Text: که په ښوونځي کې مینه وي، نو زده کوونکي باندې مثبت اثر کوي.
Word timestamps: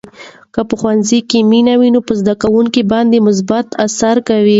که 0.53 0.61
په 0.69 0.75
ښوونځي 0.79 1.19
کې 1.29 1.39
مینه 1.51 1.73
وي، 1.79 1.89
نو 1.95 1.99
زده 2.21 2.33
کوونکي 2.43 2.81
باندې 2.91 3.25
مثبت 3.27 3.67
اثر 3.85 4.15
کوي. 4.27 4.49